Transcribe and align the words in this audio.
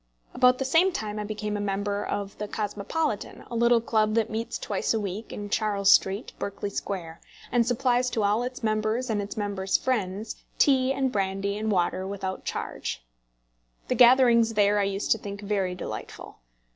About 0.33 0.57
the 0.57 0.65
same 0.65 0.91
time 0.91 1.19
I 1.19 1.23
became 1.23 1.55
a 1.55 1.59
member 1.61 2.03
of 2.03 2.35
the 2.39 2.47
Cosmopolitan, 2.47 3.43
a 3.51 3.55
little 3.55 3.79
club 3.79 4.15
that 4.15 4.31
meets 4.31 4.57
twice 4.57 4.95
a 4.95 4.99
week 4.99 5.31
in 5.31 5.47
Charles 5.51 5.91
Street, 5.91 6.33
Berkeley 6.39 6.71
Square, 6.71 7.21
and 7.51 7.67
supplies 7.67 8.09
to 8.09 8.23
all 8.23 8.41
its 8.41 8.63
members, 8.63 9.11
and 9.11 9.21
its 9.21 9.37
members' 9.37 9.77
friends, 9.77 10.37
tea 10.57 10.91
and 10.91 11.11
brandy 11.11 11.55
and 11.55 11.71
water 11.71 12.07
without 12.07 12.45
charge! 12.45 13.05
The 13.89 13.93
gatherings 13.93 14.55
there 14.55 14.79
I 14.79 14.85
used 14.85 15.11
to 15.11 15.19
think 15.19 15.41
very 15.41 15.75
delightful. 15.75 16.39